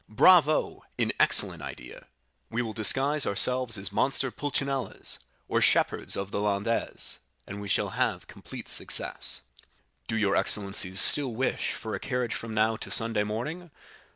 [0.09, 0.83] "Bravo!
[0.97, 2.07] an excellent idea.
[2.49, 7.89] We will disguise ourselves as monster pulchinellos or shepherds of the Landes, and we shall
[7.89, 9.41] have complete success."
[10.07, 13.69] "Do your excellencies still wish for a carriage from now to Sunday morning?"